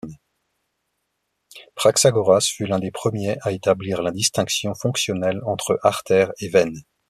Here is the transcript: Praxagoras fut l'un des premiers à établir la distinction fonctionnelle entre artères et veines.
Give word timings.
Praxagoras 1.75 2.47
fut 2.51 2.65
l'un 2.65 2.79
des 2.79 2.89
premiers 2.89 3.37
à 3.43 3.51
établir 3.51 4.01
la 4.01 4.09
distinction 4.09 4.73
fonctionnelle 4.73 5.39
entre 5.45 5.77
artères 5.83 6.31
et 6.39 6.49
veines. 6.49 6.81